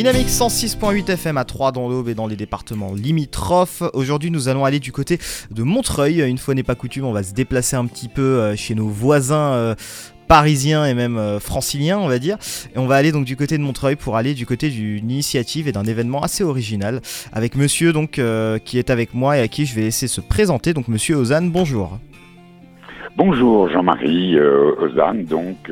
Dynamique 0.00 0.28
106.8 0.28 1.10
FM 1.10 1.36
à 1.36 1.44
3 1.44 1.72
dans 1.72 1.86
l'Aube 1.86 2.08
et 2.08 2.14
dans 2.14 2.26
les 2.26 2.34
départements 2.34 2.94
limitrophes. 2.94 3.82
Aujourd'hui, 3.92 4.30
nous 4.30 4.48
allons 4.48 4.64
aller 4.64 4.78
du 4.80 4.92
côté 4.92 5.18
de 5.50 5.62
Montreuil. 5.62 6.22
Une 6.22 6.38
fois 6.38 6.54
n'est 6.54 6.62
pas 6.62 6.74
coutume, 6.74 7.04
on 7.04 7.12
va 7.12 7.22
se 7.22 7.34
déplacer 7.34 7.76
un 7.76 7.84
petit 7.84 8.08
peu 8.08 8.22
euh, 8.22 8.56
chez 8.56 8.74
nos 8.74 8.88
voisins 8.88 9.52
euh, 9.52 9.74
parisiens 10.26 10.86
et 10.86 10.94
même 10.94 11.18
euh, 11.18 11.38
franciliens, 11.38 11.98
on 11.98 12.08
va 12.08 12.18
dire. 12.18 12.38
Et 12.74 12.78
on 12.78 12.86
va 12.86 12.96
aller 12.96 13.12
donc 13.12 13.26
du 13.26 13.36
côté 13.36 13.58
de 13.58 13.62
Montreuil 13.62 13.94
pour 13.94 14.16
aller 14.16 14.32
du 14.32 14.46
côté 14.46 14.70
d'une 14.70 15.10
initiative 15.10 15.68
et 15.68 15.72
d'un 15.72 15.84
événement 15.84 16.22
assez 16.22 16.44
original 16.44 17.02
avec 17.34 17.54
monsieur 17.54 17.92
donc 17.92 18.18
qui 18.64 18.78
est 18.78 18.88
avec 18.88 19.12
moi 19.12 19.36
et 19.36 19.42
à 19.42 19.48
qui 19.48 19.66
je 19.66 19.74
vais 19.74 19.82
laisser 19.82 20.08
se 20.08 20.22
présenter. 20.22 20.72
Donc 20.72 20.88
monsieur 20.88 21.16
Ozan, 21.16 21.42
bonjour. 21.42 21.98
Bonjour 23.18 23.68
Jean-Marie 23.68 24.38
Ozan, 24.40 25.26
donc 25.28 25.70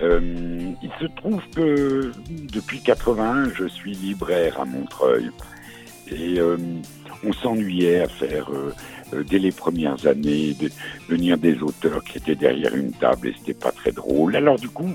euh, 0.00 0.72
il 0.82 0.90
se 1.00 1.06
trouve 1.16 1.42
que 1.54 2.12
depuis 2.52 2.80
80, 2.80 3.50
je 3.54 3.66
suis 3.66 3.92
libraire 3.92 4.60
à 4.60 4.64
Montreuil. 4.64 5.30
Et 6.10 6.38
euh, 6.38 6.56
on 7.24 7.32
s'ennuyait 7.32 8.00
à 8.00 8.08
faire, 8.08 8.48
euh, 8.50 9.24
dès 9.24 9.38
les 9.38 9.52
premières 9.52 10.06
années, 10.06 10.54
de 10.54 10.70
venir 11.08 11.36
des 11.36 11.60
auteurs 11.62 12.02
qui 12.04 12.18
étaient 12.18 12.36
derrière 12.36 12.74
une 12.74 12.92
table 12.92 13.28
et 13.28 13.34
c'était 13.38 13.58
pas 13.58 13.72
très 13.72 13.92
drôle. 13.92 14.36
Alors 14.36 14.58
du 14.58 14.68
coup, 14.68 14.90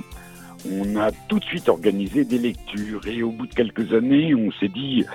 on 0.71 0.95
a 0.95 1.11
tout 1.27 1.39
de 1.39 1.45
suite 1.45 1.67
organisé 1.69 2.23
des 2.23 2.39
lectures 2.39 3.05
et 3.05 3.21
au 3.21 3.31
bout 3.31 3.47
de 3.47 3.53
quelques 3.53 3.93
années, 3.93 4.33
on 4.33 4.51
s'est 4.53 4.69
dit, 4.69 5.05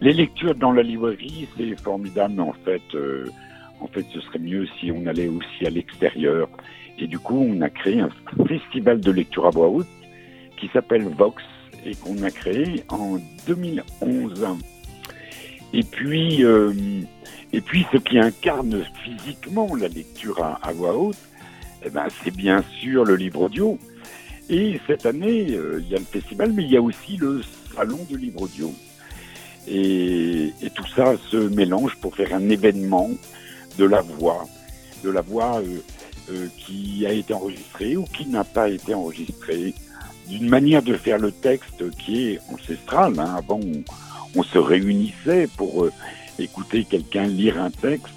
les 0.00 0.12
lectures 0.12 0.54
dans 0.54 0.72
la 0.72 0.82
librairie, 0.82 1.48
c'est 1.56 1.78
formidable, 1.82 2.34
mais 2.36 2.42
en 2.42 2.54
fait, 2.64 2.82
en 3.80 3.88
fait, 3.88 4.06
ce 4.14 4.20
serait 4.20 4.38
mieux 4.38 4.66
si 4.78 4.92
on 4.92 5.06
allait 5.06 5.28
aussi 5.28 5.66
à 5.66 5.70
l'extérieur. 5.70 6.48
Et 6.98 7.06
du 7.06 7.18
coup, 7.18 7.38
on 7.38 7.60
a 7.62 7.70
créé 7.70 8.00
un 8.00 8.10
festival 8.46 9.00
de 9.00 9.10
lecture 9.10 9.46
à 9.46 9.50
voix 9.50 9.68
haute 9.68 9.88
qui 10.58 10.68
s'appelle 10.72 11.04
Vox 11.04 11.42
et 11.84 11.94
qu'on 11.96 12.22
a 12.22 12.30
créé 12.30 12.84
en 12.88 13.18
2011. 13.46 14.46
Et 15.72 15.82
puis, 15.82 16.44
euh, 16.44 16.72
et 17.52 17.60
puis, 17.60 17.86
ce 17.92 17.98
qui 17.98 18.18
incarne 18.18 18.84
physiquement 19.04 19.74
la 19.74 19.88
lecture 19.88 20.42
à, 20.42 20.72
voix 20.72 20.96
haute, 20.96 21.16
eh 21.84 21.90
ben, 21.90 22.06
c'est 22.22 22.34
bien 22.34 22.62
sûr 22.80 23.04
le 23.04 23.16
livre 23.16 23.42
audio. 23.42 23.78
Et 24.48 24.80
cette 24.86 25.06
année, 25.06 25.50
euh, 25.50 25.80
il 25.82 25.88
y 25.90 25.94
a 25.94 25.98
le 25.98 26.04
festival, 26.04 26.52
mais 26.52 26.64
il 26.64 26.70
y 26.70 26.76
a 26.76 26.82
aussi 26.82 27.16
le 27.16 27.42
salon 27.74 27.98
du 28.08 28.16
livre 28.16 28.42
audio. 28.42 28.72
Et, 29.68 30.52
tout 30.74 30.86
ça 30.96 31.14
se 31.30 31.36
mélange 31.36 31.96
pour 31.96 32.16
faire 32.16 32.34
un 32.34 32.48
événement 32.48 33.10
de 33.78 33.84
la 33.84 34.00
voix, 34.00 34.44
de 35.04 35.10
la 35.10 35.20
voix 35.20 35.60
euh, 35.60 35.78
euh, 36.30 36.48
qui 36.56 37.04
a 37.06 37.12
été 37.12 37.34
enregistré 37.34 37.96
ou 37.96 38.04
qui 38.04 38.26
n'a 38.26 38.44
pas 38.44 38.68
été 38.68 38.94
enregistré, 38.94 39.74
d'une 40.28 40.48
manière 40.48 40.82
de 40.82 40.94
faire 40.94 41.18
le 41.18 41.32
texte 41.32 41.90
qui 41.98 42.28
est 42.28 42.40
ancestrale. 42.52 43.18
Hein. 43.18 43.34
Avant, 43.36 43.60
on, 44.36 44.42
se 44.42 44.58
réunissait 44.58 45.48
pour 45.56 45.84
euh, 45.84 45.92
écouter 46.38 46.84
quelqu'un 46.84 47.26
lire 47.26 47.60
un 47.60 47.70
texte. 47.70 48.14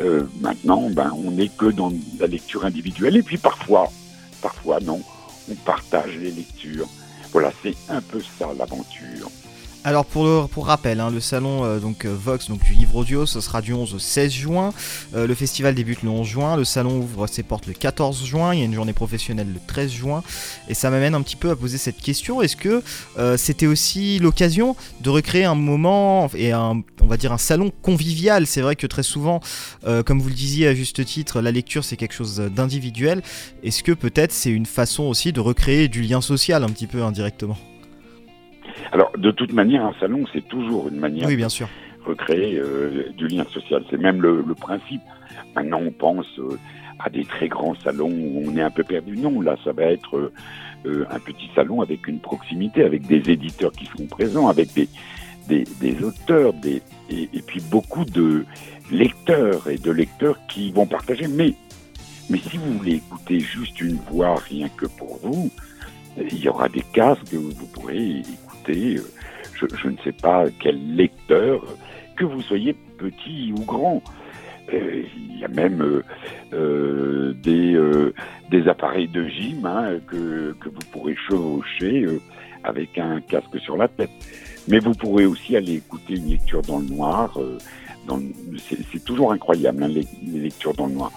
Euh, 0.00 0.24
maintenant, 0.40 0.88
ben, 0.90 1.10
on 1.24 1.32
n'est 1.32 1.48
que 1.48 1.66
dans 1.66 1.92
la 2.20 2.26
lecture 2.26 2.64
individuelle. 2.64 3.16
Et 3.16 3.22
puis 3.22 3.38
parfois, 3.38 3.90
parfois 4.42 4.78
non, 4.80 5.00
on 5.50 5.54
partage 5.54 6.16
les 6.18 6.30
lectures. 6.30 6.88
Voilà, 7.32 7.52
c'est 7.62 7.74
un 7.88 8.00
peu 8.00 8.20
ça 8.38 8.48
l'aventure. 8.56 9.30
Alors 9.88 10.04
pour, 10.04 10.50
pour 10.50 10.66
rappel, 10.66 11.00
hein, 11.00 11.10
le 11.10 11.18
salon 11.18 11.64
euh, 11.64 11.78
donc 11.78 12.04
euh, 12.04 12.14
Vox 12.14 12.50
donc 12.50 12.62
du 12.62 12.74
livre 12.74 12.94
audio, 12.96 13.24
ce 13.24 13.40
sera 13.40 13.62
du 13.62 13.72
11 13.72 13.94
au 13.94 13.98
16 13.98 14.30
juin. 14.30 14.74
Euh, 15.14 15.26
le 15.26 15.34
festival 15.34 15.74
débute 15.74 16.02
le 16.02 16.10
11 16.10 16.26
juin. 16.26 16.56
Le 16.58 16.64
salon 16.66 16.98
ouvre 16.98 17.26
ses 17.26 17.42
portes 17.42 17.66
le 17.66 17.72
14 17.72 18.22
juin. 18.22 18.52
Il 18.52 18.58
y 18.58 18.62
a 18.62 18.66
une 18.66 18.74
journée 18.74 18.92
professionnelle 18.92 19.50
le 19.50 19.58
13 19.66 19.90
juin. 19.90 20.22
Et 20.68 20.74
ça 20.74 20.90
m'amène 20.90 21.14
un 21.14 21.22
petit 21.22 21.36
peu 21.36 21.48
à 21.48 21.56
poser 21.56 21.78
cette 21.78 22.02
question 22.02 22.42
est-ce 22.42 22.54
que 22.54 22.82
c'était 23.38 23.66
aussi 23.66 24.18
l'occasion 24.18 24.76
de 25.00 25.08
recréer 25.08 25.44
un 25.44 25.54
moment 25.54 26.30
et 26.34 26.52
un, 26.52 26.82
on 27.00 27.06
va 27.06 27.16
dire 27.16 27.32
un 27.32 27.38
salon 27.38 27.72
convivial? 27.80 28.46
C'est 28.46 28.60
vrai 28.60 28.76
que 28.76 28.86
très 28.86 29.02
souvent, 29.02 29.40
comme 30.04 30.20
vous 30.20 30.28
le 30.28 30.34
disiez 30.34 30.66
à 30.68 30.74
juste 30.74 31.02
titre, 31.06 31.40
la 31.40 31.50
lecture 31.50 31.82
c'est 31.82 31.96
quelque 31.96 32.14
chose 32.14 32.36
d'individuel. 32.54 33.22
Est-ce 33.62 33.82
que 33.82 33.92
peut-être 33.92 34.32
c'est 34.32 34.50
une 34.50 34.66
façon 34.66 35.04
aussi 35.04 35.32
de 35.32 35.40
recréer 35.40 35.88
du 35.88 36.02
lien 36.02 36.20
social 36.20 36.62
un 36.62 36.68
petit 36.68 36.86
peu 36.86 37.02
indirectement? 37.02 37.56
Alors, 38.92 39.12
de 39.16 39.30
toute 39.30 39.52
manière, 39.52 39.84
un 39.84 39.94
salon, 40.00 40.24
c'est 40.32 40.46
toujours 40.48 40.88
une 40.88 40.98
manière 40.98 41.28
oui, 41.28 41.36
bien 41.36 41.48
sûr. 41.48 41.68
de 42.00 42.10
recréer 42.10 42.58
euh, 42.58 43.10
du 43.16 43.28
lien 43.28 43.44
social. 43.52 43.84
C'est 43.90 43.98
même 43.98 44.22
le, 44.22 44.42
principe. 44.54 45.02
Maintenant, 45.54 45.80
on 45.84 45.90
pense 45.90 46.26
euh, 46.38 46.58
à 46.98 47.10
des 47.10 47.24
très 47.24 47.48
grands 47.48 47.74
salons 47.84 48.10
où 48.10 48.44
on 48.46 48.56
est 48.56 48.62
un 48.62 48.70
peu 48.70 48.84
perdu. 48.84 49.16
Non, 49.16 49.40
là, 49.40 49.56
ça 49.64 49.72
va 49.72 49.84
être 49.84 50.32
euh, 50.86 51.04
un 51.10 51.18
petit 51.18 51.50
salon 51.54 51.82
avec 51.82 52.06
une 52.08 52.20
proximité, 52.20 52.84
avec 52.84 53.06
des 53.06 53.30
éditeurs 53.30 53.72
qui 53.72 53.86
seront 53.86 54.06
présents, 54.06 54.48
avec 54.48 54.72
des, 54.74 54.88
des, 55.48 56.02
auteurs, 56.02 56.52
des, 56.54 56.82
et, 57.10 57.28
et, 57.32 57.42
puis 57.42 57.60
beaucoup 57.70 58.04
de 58.04 58.44
lecteurs 58.90 59.68
et 59.68 59.78
de 59.78 59.90
lecteurs 59.90 60.38
qui 60.48 60.72
vont 60.72 60.86
partager. 60.86 61.26
Mais, 61.28 61.54
mais 62.30 62.38
si 62.38 62.56
vous 62.56 62.78
voulez 62.78 62.96
écouter 62.96 63.40
juste 63.40 63.80
une 63.80 63.98
voix 64.10 64.34
rien 64.36 64.68
que 64.76 64.86
pour 64.86 65.18
vous, 65.22 65.50
il 66.20 66.38
y 66.38 66.48
aura 66.48 66.68
des 66.68 66.82
casques 66.92 67.32
où 67.32 67.50
vous 67.50 67.66
pourrez 67.66 68.22
euh, 68.72 69.02
je, 69.54 69.88
ne 69.88 69.96
sais 70.04 70.12
pas 70.12 70.44
quel 70.60 70.96
lecteur, 70.96 71.64
que 72.16 72.24
vous 72.24 72.42
soyez 72.42 72.74
petit 72.98 73.52
ou 73.56 73.64
grand. 73.64 74.02
Euh, 74.72 75.02
il 75.16 75.38
y 75.38 75.44
a 75.44 75.48
même 75.48 76.02
euh, 76.52 77.32
des, 77.34 78.68
appareils 78.68 79.08
de 79.08 79.26
gym 79.26 79.64
hein, 79.64 79.98
que, 80.06 80.54
vous 80.64 80.90
pourrez 80.92 81.16
chevaucher 81.28 82.06
avec 82.64 82.98
un 82.98 83.20
casque 83.20 83.58
sur 83.60 83.76
la 83.76 83.88
tête. 83.88 84.10
Mais 84.68 84.78
vous 84.78 84.92
pourrez 84.92 85.24
aussi 85.24 85.56
aller 85.56 85.76
écouter 85.76 86.16
une 86.16 86.30
lecture 86.30 86.62
dans 86.62 86.80
le 86.80 86.86
noir. 86.86 87.38
c'est 88.68 89.04
toujours 89.04 89.32
incroyable, 89.32 89.82
hein, 89.84 89.88
les, 89.88 90.06
lectures 90.38 90.74
dans 90.74 90.86
le 90.86 90.94
noir. 90.94 91.12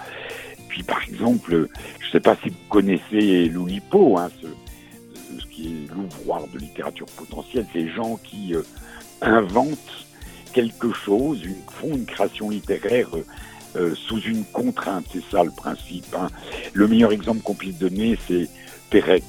Puis 0.69 0.83
par 0.83 1.03
exemple, 1.03 1.67
je 1.99 2.05
ne 2.05 2.11
sais 2.11 2.21
pas 2.21 2.37
si 2.41 2.49
vous 2.49 2.55
connaissez 2.69 3.49
l'Oulipo, 3.49 4.17
hein, 4.17 4.29
ce, 4.41 4.47
ce 5.41 5.47
qui 5.47 5.67
est 5.67 5.93
l'ouvroir 5.93 6.47
de 6.47 6.57
littérature 6.57 7.07
potentielle, 7.17 7.65
ces 7.73 7.89
gens 7.89 8.17
qui 8.17 8.55
euh, 8.55 8.61
inventent 9.21 10.05
quelque 10.53 10.91
chose, 10.93 11.43
une, 11.43 11.61
font 11.69 11.95
une 11.95 12.05
création 12.05 12.49
littéraire 12.49 13.07
euh, 13.15 13.25
euh, 13.75 13.95
sous 13.95 14.19
une 14.21 14.43
contrainte. 14.45 15.05
C'est 15.11 15.23
ça 15.31 15.43
le 15.43 15.51
principe. 15.51 16.13
Hein. 16.15 16.27
Le 16.73 16.87
meilleur 16.87 17.11
exemple 17.11 17.41
qu'on 17.41 17.55
puisse 17.55 17.77
donner, 17.77 18.17
c'est 18.27 18.49
Perec, 18.89 19.23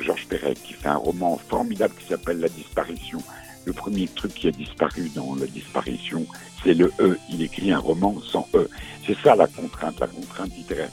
Georges 0.00 0.26
Perec, 0.28 0.62
qui 0.62 0.74
fait 0.74 0.88
un 0.88 0.96
roman 0.96 1.38
formidable 1.48 1.94
qui 1.98 2.08
s'appelle 2.08 2.40
La 2.40 2.48
disparition. 2.48 3.20
Le 3.64 3.72
premier 3.72 4.06
truc 4.08 4.34
qui 4.34 4.48
a 4.48 4.50
disparu 4.50 5.10
dans 5.14 5.34
La 5.36 5.46
disparition, 5.46 6.26
c'est 6.62 6.74
le 6.74 6.92
E. 7.00 7.18
Il 7.30 7.40
écrit 7.42 7.72
un 7.72 7.78
roman 7.78 8.14
sans 8.30 8.46
E. 8.54 8.68
C'est 9.06 9.16
ça 9.22 9.34
la 9.34 9.46
contrainte, 9.46 9.98
la 10.00 10.06
contrainte 10.06 10.54
littéraire. 10.54 10.90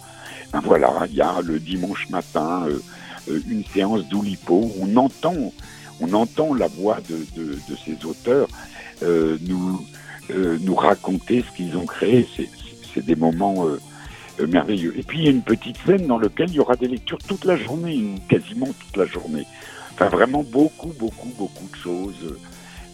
Ben 0.53 0.61
voilà, 0.63 1.05
il 1.09 1.15
y 1.15 1.21
a 1.21 1.41
le 1.41 1.59
dimanche 1.59 2.09
matin. 2.09 2.67
Une 3.27 3.63
séance 3.65 4.07
d'Oulipo. 4.07 4.71
On 4.79 4.97
entend, 4.97 5.53
on 5.99 6.13
entend 6.13 6.53
la 6.53 6.67
voix 6.67 6.97
de, 7.09 7.57
ces 7.85 8.05
auteurs 8.05 8.47
euh, 9.03 9.37
nous, 9.41 9.85
euh, 10.31 10.57
nous 10.61 10.75
raconter 10.75 11.43
ce 11.47 11.55
qu'ils 11.55 11.77
ont 11.77 11.85
créé. 11.85 12.27
C'est 12.93 13.05
des 13.05 13.15
moments 13.15 13.65
merveilleux. 14.47 14.93
Et 14.97 15.03
puis 15.03 15.19
il 15.19 15.25
y 15.25 15.27
a 15.27 15.31
une 15.31 15.43
petite 15.43 15.77
scène 15.85 16.07
dans 16.07 16.19
laquelle 16.19 16.49
il 16.49 16.55
y 16.55 16.59
aura 16.59 16.75
des 16.75 16.87
lectures 16.87 17.19
toute 17.19 17.45
la 17.45 17.55
journée, 17.55 18.03
quasiment 18.27 18.67
toute 18.67 18.97
la 18.97 19.05
journée. 19.05 19.45
Enfin 19.93 20.09
vraiment 20.09 20.43
beaucoup, 20.43 20.93
beaucoup, 20.99 21.31
beaucoup 21.37 21.69
de 21.71 21.75
choses. 21.75 22.35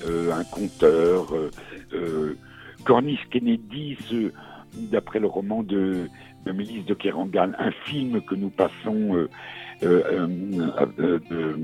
un 0.08 0.44
conteur, 0.44 1.34
Cornish 2.86 3.28
Kennedy, 3.32 3.98
d'après 4.92 5.20
le 5.20 5.28
roman 5.28 5.64
de, 5.64 6.08
de 6.46 6.52
de 6.52 6.94
Kerangal, 6.94 7.56
un 7.60 7.72
film 7.86 8.22
que 8.22 8.36
nous 8.36 8.50
passons 8.50 9.16
euh, 9.16 9.30
euh, 9.84 10.28
euh, 11.32 11.56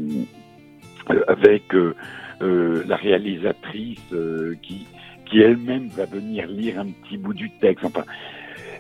avec 1.28 1.74
la 2.40 2.96
réalisatrice 2.96 4.14
qui, 4.62 4.88
qui 5.26 5.40
elle-même 5.40 5.88
va 5.90 6.06
venir 6.06 6.48
lire 6.48 6.80
un 6.80 6.88
petit 6.88 7.18
bout 7.18 7.34
du 7.34 7.50
texte. 7.50 7.86
Enfin, 7.86 8.04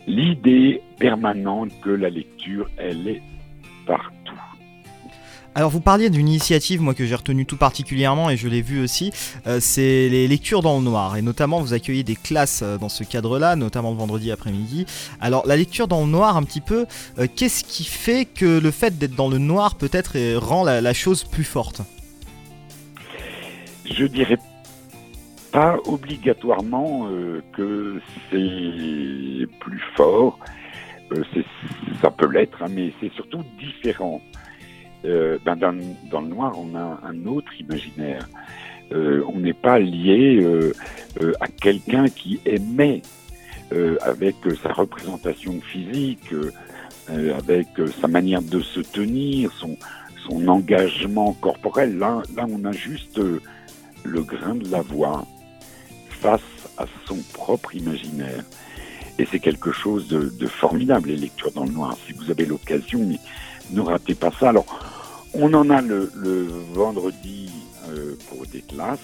l'idée 0.07 0.81
permanente 0.99 1.71
que 1.81 1.89
la 1.89 2.09
lecture, 2.09 2.69
elle 2.77 3.07
est 3.07 3.21
partout. 3.85 4.32
Alors 5.55 5.69
vous 5.69 5.81
parliez 5.81 6.09
d'une 6.09 6.27
initiative 6.27 6.81
moi 6.81 6.95
que 6.95 7.05
j'ai 7.05 7.13
retenue 7.13 7.45
tout 7.45 7.57
particulièrement 7.57 8.31
et 8.31 8.37
je 8.37 8.47
l'ai 8.47 8.63
vu 8.63 8.81
aussi, 8.81 9.11
euh, 9.45 9.59
c'est 9.61 10.09
les 10.09 10.27
lectures 10.27 10.63
dans 10.63 10.79
le 10.79 10.83
noir 10.83 11.15
et 11.15 11.21
notamment 11.21 11.61
vous 11.61 11.73
accueillez 11.73 12.03
des 12.03 12.15
classes 12.15 12.61
euh, 12.63 12.79
dans 12.79 12.89
ce 12.89 13.03
cadre-là, 13.03 13.55
notamment 13.55 13.91
le 13.91 13.97
vendredi 13.97 14.31
après-midi. 14.31 14.87
Alors 15.21 15.45
la 15.45 15.55
lecture 15.55 15.87
dans 15.87 16.01
le 16.01 16.11
noir 16.11 16.37
un 16.37 16.43
petit 16.43 16.61
peu, 16.61 16.87
euh, 17.19 17.27
qu'est-ce 17.35 17.63
qui 17.63 17.83
fait 17.83 18.25
que 18.25 18.59
le 18.59 18.71
fait 18.71 18.97
d'être 18.97 19.15
dans 19.15 19.29
le 19.29 19.37
noir 19.37 19.75
peut-être 19.75 20.17
rend 20.37 20.63
la, 20.63 20.93
chose 20.93 21.23
plus 21.23 21.43
forte? 21.43 21.81
Je 23.85 24.05
dirais 24.05 24.39
pas 25.51 25.77
obligatoirement 25.85 27.07
que 27.55 28.01
c'est 28.31 29.47
plus 29.59 29.83
fort, 29.95 30.39
ça 32.01 32.09
peut 32.09 32.31
l'être, 32.31 32.63
hein, 32.63 32.69
mais 32.71 32.91
c'est 32.99 33.13
surtout 33.13 33.43
différent. 33.59 34.19
Ben 35.03 35.55
dans, 35.55 36.21
le 36.21 36.27
noir, 36.27 36.53
on 36.57 36.75
a 36.75 36.99
un 37.03 37.25
autre 37.25 37.51
imaginaire. 37.59 38.27
on 38.91 39.39
n'est 39.39 39.53
pas 39.53 39.79
lié 39.79 40.45
à 41.39 41.47
quelqu'un 41.47 42.07
qui 42.07 42.39
aimait 42.45 43.01
avec 44.01 44.35
sa 44.61 44.71
représentation 44.71 45.59
physique, 45.61 46.29
avec 47.09 47.67
sa 47.99 48.07
manière 48.07 48.41
de 48.41 48.61
se 48.61 48.79
tenir, 48.79 49.51
son, 49.53 49.77
engagement 50.47 51.33
corporel. 51.33 51.97
Là, 51.97 52.21
on 52.37 52.63
a 52.63 52.71
juste 52.71 53.19
le 54.03 54.21
grain 54.21 54.55
de 54.55 54.69
la 54.69 54.81
voix 54.81 55.25
face 56.09 56.41
à 56.77 56.85
son 57.05 57.17
propre 57.33 57.75
imaginaire. 57.75 58.43
Et 59.19 59.27
c'est 59.29 59.39
quelque 59.39 59.71
chose 59.71 60.07
de, 60.07 60.47
formidable, 60.47 61.09
les 61.09 61.17
lectures 61.17 61.51
dans 61.51 61.65
le 61.65 61.71
noir. 61.71 61.95
Si 62.07 62.13
vous 62.13 62.31
avez 62.31 62.45
l'occasion, 62.45 62.99
ne 63.71 63.81
ratez 63.81 64.15
pas 64.15 64.31
ça. 64.39 64.49
Alors, 64.49 64.65
on 65.33 65.53
en 65.53 65.69
a 65.69 65.81
le, 65.81 66.11
vendredi 66.73 67.49
euh, 67.89 68.15
pour 68.29 68.45
des 68.47 68.61
classes. 68.61 68.99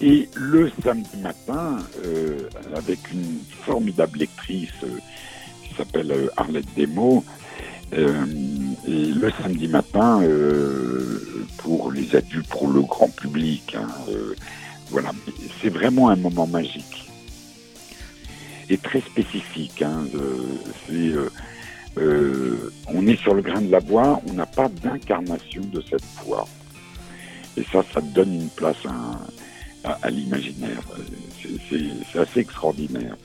Et 0.00 0.28
le 0.34 0.70
samedi 0.82 1.16
matin, 1.22 1.78
euh, 2.04 2.48
avec 2.74 2.98
une 3.12 3.38
formidable 3.64 4.18
lectrice 4.18 4.72
euh, 4.82 4.98
qui 5.62 5.74
s'appelle 5.74 6.30
Arlette 6.36 6.66
Desmots, 6.76 7.24
et 7.92 8.02
le 8.88 9.30
samedi 9.40 9.68
matin, 9.68 10.20
pour 11.58 11.92
les 11.92 12.16
adultes, 12.16 12.48
pour 12.48 12.66
le 12.66 12.80
grand 12.80 13.08
public, 13.08 13.76
hein, 13.78 13.86
voilà, 14.90 15.12
c'est 15.62 15.68
vraiment 15.68 16.08
un 16.08 16.16
moment 16.16 16.48
magique 16.48 17.08
et 18.68 18.78
très 18.78 19.00
spécifique. 19.00 19.80
Hein, 19.82 20.06
euh, 21.98 22.72
on 22.88 23.06
est 23.06 23.20
sur 23.20 23.34
le 23.34 23.42
grain 23.42 23.60
de 23.60 23.70
la 23.70 23.78
voix, 23.78 24.20
on 24.28 24.32
n'a 24.32 24.46
pas 24.46 24.68
d'incarnation 24.68 25.62
de 25.72 25.80
cette 25.80 26.04
voix. 26.24 26.46
Et 27.56 27.62
ça, 27.64 27.84
ça 27.92 28.00
donne 28.00 28.34
une 28.34 28.48
place 28.50 28.82
à, 29.84 30.10
l'imaginaire. 30.10 30.80
C'est 31.70 32.18
assez 32.18 32.40
extraordinaire. 32.40 33.16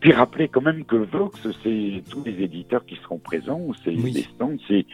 Puis 0.00 0.12
rappelez 0.12 0.48
quand 0.48 0.60
même 0.60 0.84
que 0.84 0.96
Vox, 0.96 1.40
c'est 1.62 2.02
tous 2.08 2.22
les 2.24 2.42
éditeurs 2.42 2.84
qui 2.84 2.96
seront 2.96 3.18
présents, 3.18 3.68
c'est 3.82 3.90
les 3.90 4.22
stands, 4.22 4.56
c'est, 4.68 4.84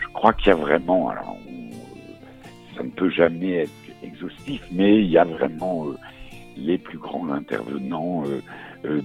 je 0.00 0.06
crois 0.14 0.32
qu'il 0.32 0.48
y 0.48 0.50
a 0.50 0.54
vraiment, 0.54 1.08
alors, 1.10 1.36
ça 2.76 2.82
ne 2.82 2.90
peut 2.90 3.10
jamais 3.10 3.62
être 3.62 3.70
exhaustif, 4.02 4.62
mais 4.72 5.00
il 5.00 5.10
y 5.10 5.18
a 5.18 5.24
vraiment 5.24 5.86
euh, 5.88 5.96
les 6.56 6.78
plus 6.78 6.98
grands 6.98 7.28
intervenants 7.30 8.24
euh, 8.26 8.40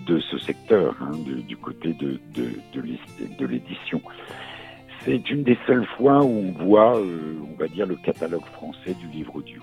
de 0.08 0.20
ce 0.20 0.38
secteur, 0.38 0.96
hein, 1.02 1.12
du 1.48 1.58
côté 1.58 1.94
de, 1.94 2.20
de, 2.34 2.50
de 3.38 3.46
l'édition. 3.46 4.02
C'est 5.04 5.30
une 5.30 5.44
des 5.44 5.58
seules 5.66 5.88
fois 5.98 6.24
où 6.24 6.30
on 6.30 6.64
voit, 6.64 7.00
on 7.00 7.60
va 7.60 7.68
dire, 7.68 7.88
le 7.88 7.96
catalogue 7.96 8.46
français 8.54 8.94
du 9.00 9.08
livre 9.08 9.36
audio. 9.36 9.62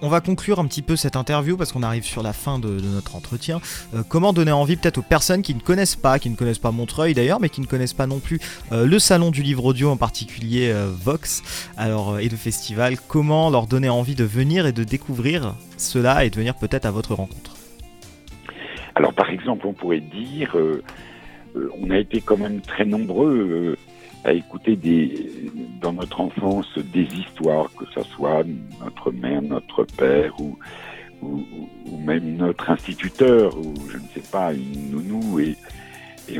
On 0.00 0.08
va 0.08 0.20
conclure 0.20 0.60
un 0.60 0.66
petit 0.66 0.82
peu 0.82 0.94
cette 0.94 1.16
interview 1.16 1.56
parce 1.56 1.72
qu'on 1.72 1.82
arrive 1.82 2.04
sur 2.04 2.22
la 2.22 2.32
fin 2.32 2.60
de, 2.60 2.68
notre 2.68 3.16
entretien. 3.16 3.60
Euh, 3.94 4.02
comment 4.08 4.32
donner 4.32 4.52
envie 4.52 4.76
peut-être 4.76 4.98
aux 4.98 5.02
personnes 5.02 5.42
qui 5.42 5.54
ne 5.54 5.60
connaissent 5.60 5.96
pas, 5.96 6.20
qui 6.20 6.30
ne 6.30 6.36
connaissent 6.36 6.58
pas 6.58 6.70
Montreuil 6.70 7.14
d'ailleurs, 7.14 7.40
mais 7.40 7.48
qui 7.48 7.60
ne 7.60 7.66
connaissent 7.66 7.94
pas 7.94 8.06
non 8.06 8.20
plus 8.20 8.38
euh, 8.70 8.86
le 8.86 8.98
salon 9.00 9.32
du 9.32 9.42
livre 9.42 9.64
audio 9.64 9.90
en 9.90 9.96
particulier 9.96 10.70
euh, 10.72 10.88
Vox 11.02 11.42
alors, 11.76 12.20
et 12.20 12.28
le 12.28 12.36
festival, 12.36 12.96
comment 13.08 13.50
leur 13.50 13.66
donner 13.66 13.88
envie 13.88 14.14
de 14.14 14.24
venir 14.24 14.66
et 14.66 14.72
de 14.72 14.84
découvrir 14.84 15.56
cela 15.76 16.24
et 16.24 16.30
de 16.30 16.36
venir 16.36 16.54
peut-être 16.54 16.86
à 16.86 16.92
votre 16.92 17.14
rencontre? 17.14 17.57
Alors 18.98 19.14
par 19.14 19.30
exemple, 19.30 19.64
on 19.68 19.72
pourrait 19.72 20.00
dire, 20.00 20.56
on 21.80 21.88
a 21.90 21.98
été 21.98 22.20
quand 22.20 22.36
même 22.36 22.60
très 22.60 22.84
nombreux 22.84 23.76
à 24.24 24.32
écouter 24.32 24.74
des, 24.74 25.30
dans 25.80 25.92
notre 25.92 26.20
enfance 26.20 26.66
des 26.92 27.04
histoires, 27.04 27.70
que 27.78 27.84
ce 27.94 28.02
soit 28.10 28.42
notre 28.82 29.12
mère, 29.12 29.40
notre 29.40 29.84
père 29.84 30.34
ou, 30.40 30.58
même 32.04 32.38
notre 32.38 32.70
instituteur 32.70 33.56
ou 33.56 33.72
je 33.88 33.98
ne 33.98 34.08
sais 34.14 34.30
pas, 34.32 34.52
une 34.52 34.90
nounou 34.90 35.38
et, 35.38 35.56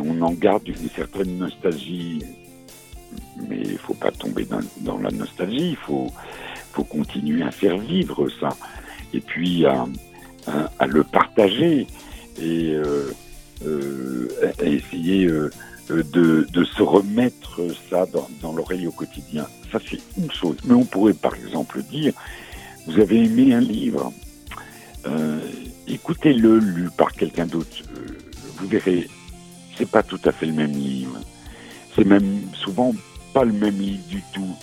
on 0.00 0.20
en 0.20 0.32
garde 0.32 0.66
une 0.66 0.88
certaine 0.90 1.38
nostalgie. 1.38 2.24
Mais 3.48 3.60
il 3.60 3.78
faut 3.78 3.94
pas 3.94 4.10
tomber 4.10 4.46
dans, 4.80 4.98
la 4.98 5.10
nostalgie, 5.12 5.70
il 5.70 5.76
faut, 5.76 6.10
continuer 6.90 7.42
à 7.42 7.52
faire 7.52 7.78
vivre 7.78 8.28
ça 8.40 8.50
et 9.14 9.20
puis 9.20 9.64
à, 9.64 9.86
le 10.86 11.04
partager 11.04 11.86
et 12.40 12.74
euh, 12.74 13.10
euh, 13.64 14.28
essayer 14.62 15.26
euh, 15.26 15.50
de, 15.88 16.46
de, 16.50 16.64
se 16.64 16.82
remettre 16.82 17.60
ça 17.90 18.06
dans, 18.06 18.28
dans 18.42 18.52
l'oreille 18.52 18.86
au 18.86 18.92
quotidien. 18.92 19.46
Ça, 19.72 19.78
c'est 19.88 20.00
une 20.16 20.30
chose. 20.30 20.56
Mais 20.64 20.74
on 20.74 20.84
pourrait, 20.84 21.14
par 21.14 21.34
exemple, 21.34 21.82
dire, 21.82 22.12
vous 22.86 23.00
avez 23.00 23.24
aimé 23.24 23.54
un 23.54 23.60
livre, 23.60 24.12
écoutez-le 25.86 26.58
lu 26.58 26.90
par 26.96 27.12
quelqu'un 27.12 27.46
d'autre. 27.46 27.76
Vous 28.58 28.66
verrez, 28.66 29.08
c'est 29.76 29.88
pas 29.88 30.02
tout 30.02 30.20
à 30.24 30.32
fait 30.32 30.46
le 30.46 30.52
même 30.52 30.72
livre. 30.72 31.18
C'est 31.96 32.04
même 32.04 32.42
souvent 32.52 32.94
pas 33.32 33.44
le 33.44 33.52
même 33.52 33.78
livre 33.78 34.06
du 34.08 34.22
tout. 34.34 34.54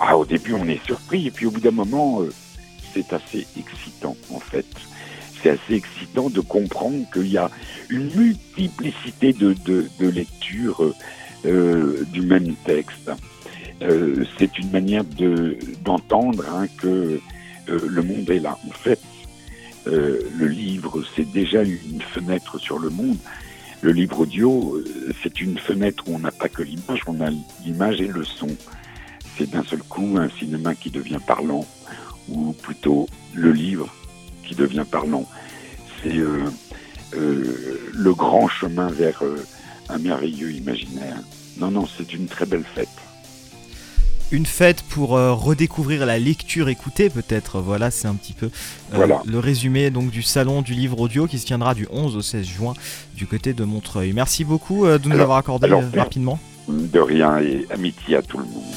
Ah, 0.00 0.16
au 0.16 0.24
début, 0.24 0.54
on 0.54 0.66
est 0.66 0.84
surpris, 0.84 1.28
et 1.28 1.30
puis 1.30 1.46
au 1.46 1.52
bout 1.52 1.60
d'un 1.60 1.70
moment, 1.70 2.20
c'est 2.92 3.12
assez 3.12 3.46
excitant, 3.56 4.16
en 4.32 4.40
fait 4.40 4.66
c'est 5.42 5.50
assez 5.50 5.74
excitant 5.74 6.30
de 6.30 6.40
comprendre 6.40 7.04
qu'il 7.12 7.28
y 7.28 7.38
a 7.38 7.50
une 7.90 8.10
multiplicité 8.14 9.32
de, 9.32 9.54
lectures 10.00 10.94
euh, 11.44 12.04
du 12.12 12.22
même 12.22 12.54
texte. 12.64 13.10
Euh, 13.82 14.24
c'est 14.38 14.58
une 14.58 14.70
manière 14.70 15.04
de, 15.04 15.58
d'entendre 15.84 16.44
hein, 16.50 16.66
que 16.78 17.20
euh, 17.68 17.80
le 17.88 18.02
monde 18.02 18.28
est 18.30 18.40
là. 18.40 18.58
En 18.66 18.72
fait, 18.72 19.00
le 19.86 20.48
livre, 20.48 21.04
c'est 21.14 21.30
déjà 21.30 21.62
une 21.62 22.02
fenêtre 22.02 22.58
sur 22.58 22.80
le 22.80 22.90
monde. 22.90 23.18
Le 23.82 23.92
livre 23.92 24.20
audio, 24.20 24.82
c'est 25.22 25.40
une 25.40 25.58
fenêtre 25.58 26.02
où 26.08 26.16
on 26.16 26.18
n'a 26.18 26.32
pas 26.32 26.48
que 26.48 26.64
l'image, 26.64 27.02
on 27.06 27.20
a 27.20 27.30
l'image 27.64 28.00
et 28.00 28.08
le 28.08 28.24
son. 28.24 28.48
C'est 29.38 29.48
d'un 29.48 29.62
seul 29.62 29.84
coup 29.84 30.16
un 30.18 30.28
cinéma 30.28 30.74
qui 30.74 30.90
devient 30.90 31.20
parlant, 31.24 31.64
ou 32.28 32.52
plutôt 32.52 33.08
le 33.32 33.52
livre 33.52 33.94
qui 34.46 34.54
devient 34.54 34.84
parlant. 34.90 35.26
C'est 36.02 36.16
euh, 36.16 36.44
euh, 37.14 37.90
le 37.92 38.14
grand 38.14 38.48
chemin 38.48 38.88
vers 38.88 39.22
euh, 39.22 39.44
un 39.88 39.98
merveilleux 39.98 40.52
imaginaire. 40.52 41.16
Non, 41.58 41.70
non, 41.70 41.86
c'est 41.86 42.12
une 42.12 42.26
très 42.26 42.46
belle 42.46 42.64
fête. 42.64 42.88
Une 44.32 44.46
fête 44.46 44.82
pour 44.82 45.10
redécouvrir 45.10 46.04
la 46.04 46.18
lecture 46.18 46.68
écoutée 46.68 47.10
peut-être. 47.10 47.60
Voilà, 47.60 47.92
c'est 47.92 48.08
un 48.08 48.16
petit 48.16 48.32
peu 48.32 48.50
le 48.92 49.38
résumé 49.38 49.90
donc 49.90 50.10
du 50.10 50.20
salon 50.22 50.62
du 50.62 50.74
livre 50.74 50.98
audio 50.98 51.28
qui 51.28 51.38
se 51.38 51.46
tiendra 51.46 51.74
du 51.74 51.86
11 51.92 52.16
au 52.16 52.22
16 52.22 52.44
juin 52.44 52.74
du 53.14 53.28
côté 53.28 53.52
de 53.52 53.62
Montreuil. 53.62 54.12
Merci 54.12 54.42
beaucoup 54.42 54.84
de 54.84 55.08
nous 55.08 55.20
avoir 55.20 55.38
accordé 55.38 55.68
rapidement. 55.94 56.40
De 56.68 56.98
rien 56.98 57.38
et 57.38 57.66
amitié 57.70 58.16
à 58.16 58.22
tout 58.22 58.38
le 58.38 58.44
monde. 58.46 58.74